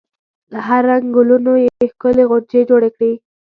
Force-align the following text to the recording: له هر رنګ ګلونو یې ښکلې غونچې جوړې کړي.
له 0.51 0.59
هر 0.67 0.81
رنګ 0.91 1.05
ګلونو 1.15 1.53
یې 1.63 1.71
ښکلې 1.91 2.23
غونچې 2.29 2.59
جوړې 2.69 2.89
کړي. 2.95 3.11